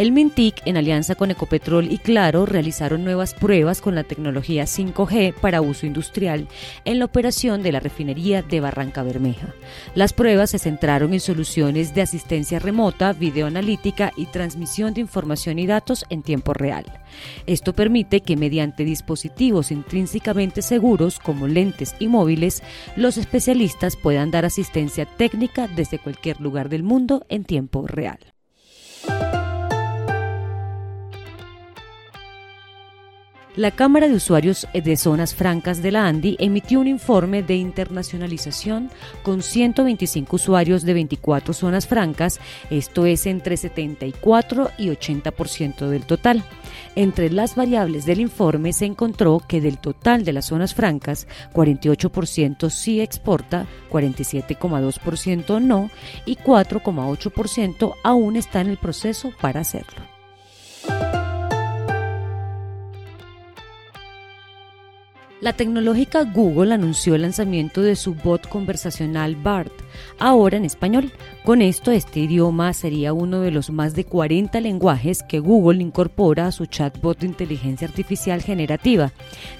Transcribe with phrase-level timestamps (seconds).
[0.00, 5.34] El Mintic, en alianza con Ecopetrol y Claro, realizaron nuevas pruebas con la tecnología 5G
[5.34, 6.48] para uso industrial
[6.86, 9.54] en la operación de la refinería de Barranca Bermeja.
[9.94, 15.66] Las pruebas se centraron en soluciones de asistencia remota, videoanalítica y transmisión de información y
[15.66, 16.86] datos en tiempo real.
[17.46, 22.62] Esto permite que mediante dispositivos intrínsecamente seguros como lentes y móviles,
[22.96, 28.18] los especialistas puedan dar asistencia técnica desde cualquier lugar del mundo en tiempo real.
[33.60, 38.88] La Cámara de Usuarios de Zonas Francas de la ANDI emitió un informe de internacionalización
[39.22, 46.42] con 125 usuarios de 24 zonas francas, esto es entre 74 y 80% del total.
[46.94, 52.70] Entre las variables del informe se encontró que del total de las zonas francas, 48%
[52.70, 55.90] sí exporta, 47,2% no
[56.24, 60.09] y 4,8% aún está en el proceso para hacerlo.
[65.40, 69.72] La tecnológica Google anunció el lanzamiento de su bot conversacional BART,
[70.18, 71.12] ahora en español.
[71.44, 76.46] Con esto, este idioma sería uno de los más de 40 lenguajes que Google incorpora
[76.46, 79.12] a su chatbot de inteligencia artificial generativa.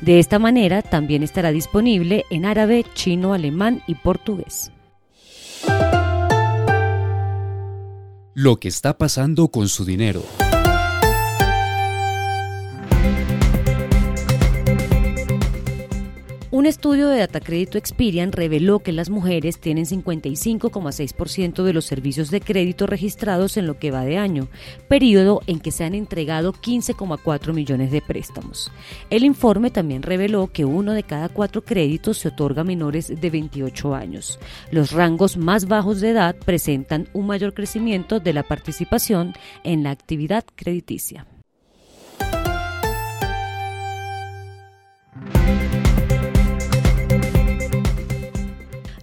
[0.02, 4.72] De esta manera, también estará disponible en árabe, chino, alemán y portugués.
[8.34, 10.22] Lo que está pasando con su dinero.
[16.60, 22.42] Un estudio de Datacrédito Experian reveló que las mujeres tienen 55,6% de los servicios de
[22.42, 24.46] crédito registrados en lo que va de año,
[24.86, 28.70] periodo en que se han entregado 15,4 millones de préstamos.
[29.08, 33.30] El informe también reveló que uno de cada cuatro créditos se otorga a menores de
[33.30, 34.38] 28 años.
[34.70, 39.32] Los rangos más bajos de edad presentan un mayor crecimiento de la participación
[39.64, 41.26] en la actividad crediticia.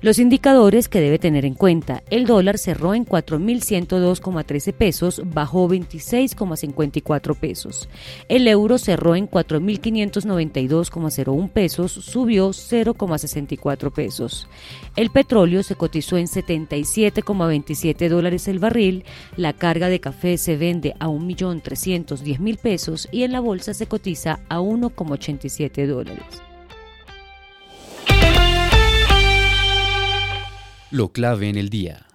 [0.07, 2.01] Los indicadores que debe tener en cuenta.
[2.09, 7.90] El dólar cerró en 4.102,13 pesos, bajó 26,54 pesos.
[8.29, 14.47] El euro cerró en 4.592,01 pesos, subió 0,64 pesos.
[14.95, 19.03] El petróleo se cotizó en 77,27 dólares el barril.
[19.35, 24.39] La carga de café se vende a 1.310.000 pesos y en la bolsa se cotiza
[24.47, 26.46] a 1,87 dólares.
[30.89, 32.05] Lo clave en el día.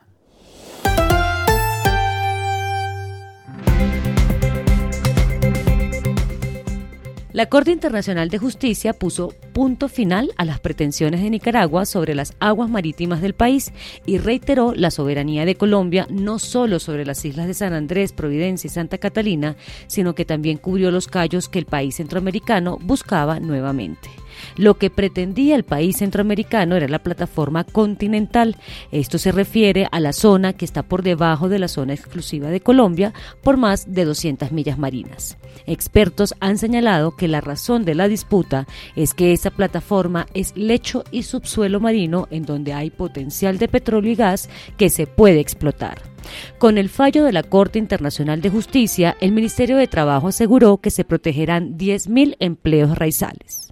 [7.35, 12.35] La Corte Internacional de Justicia puso punto final a las pretensiones de Nicaragua sobre las
[12.41, 13.73] aguas marítimas del país
[14.07, 18.69] y reiteró la soberanía de Colombia no solo sobre las islas de San Andrés, Providencia
[18.69, 19.57] y Santa Catalina,
[19.87, 24.22] sino que también cubrió los callos que el país centroamericano buscaba nuevamente.
[24.57, 28.57] Lo que pretendía el país centroamericano era la plataforma continental.
[28.91, 32.61] Esto se refiere a la zona que está por debajo de la zona exclusiva de
[32.61, 35.37] Colombia por más de 200 millas marinas.
[35.67, 38.67] Expertos han señalado que la razón de la disputa
[38.97, 44.13] es que esa plataforma es lecho y subsuelo marino en donde hay potencial de petróleo
[44.13, 46.13] y gas que se puede explotar.
[46.59, 50.91] Con el fallo de la Corte Internacional de Justicia, el Ministerio de Trabajo aseguró que
[50.91, 53.72] se protegerán 10.000 empleos raizales.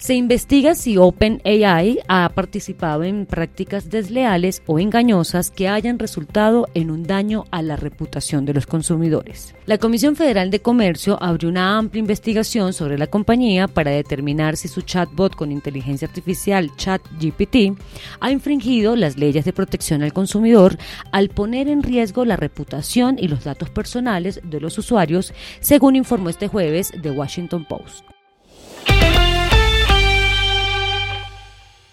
[0.00, 6.90] Se investiga si OpenAI ha participado en prácticas desleales o engañosas que hayan resultado en
[6.90, 9.54] un daño a la reputación de los consumidores.
[9.66, 14.68] La Comisión Federal de Comercio abrió una amplia investigación sobre la compañía para determinar si
[14.68, 17.78] su chatbot con inteligencia artificial ChatGPT
[18.20, 20.78] ha infringido las leyes de protección al consumidor
[21.12, 26.30] al poner en riesgo la reputación y los datos personales de los usuarios, según informó
[26.30, 28.19] este jueves The Washington Post.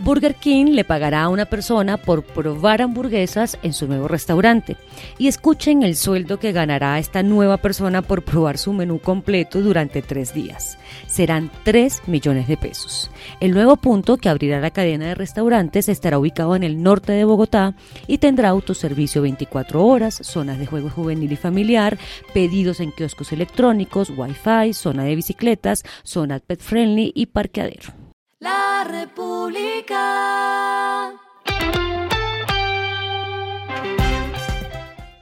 [0.00, 4.76] Burger King le pagará a una persona por probar hamburguesas en su nuevo restaurante.
[5.18, 10.00] Y escuchen el sueldo que ganará esta nueva persona por probar su menú completo durante
[10.02, 10.78] tres días.
[11.06, 13.10] Serán 3 millones de pesos.
[13.40, 17.24] El nuevo punto que abrirá la cadena de restaurantes estará ubicado en el norte de
[17.24, 17.74] Bogotá
[18.06, 21.98] y tendrá autoservicio 24 horas, zonas de juego juvenil y familiar,
[22.32, 27.97] pedidos en kioscos electrónicos, wifi, zona de bicicletas, zona pet friendly y parqueadero.
[28.40, 29.98] La República.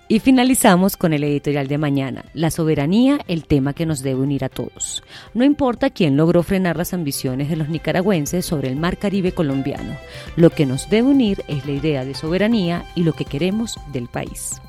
[0.06, 4.44] Y finalizamos con el editorial de mañana, La soberanía, el tema que nos debe unir
[4.44, 5.02] a todos.
[5.32, 9.96] No importa quién logró frenar las ambiciones de los nicaragüenses sobre el mar Caribe colombiano,
[10.36, 14.08] lo que nos debe unir es la idea de soberanía y lo que queremos del
[14.08, 14.60] país.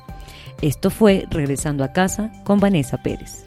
[0.62, 3.44] Esto fue Regresando a casa con Vanessa Pérez.